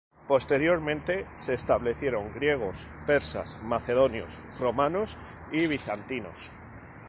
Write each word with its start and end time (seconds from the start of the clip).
Posteriormente 0.27 1.27
se 1.35 1.53
establecieron 1.53 2.33
griegos, 2.33 2.87
persas, 3.05 3.61
macedonios, 3.61 4.39
romanos 4.59 5.15
y 5.51 5.67
bizantinos. 5.67 6.51